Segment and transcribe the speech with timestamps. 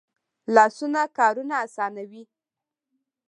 [0.55, 2.23] لاسونه کارونه آسانوي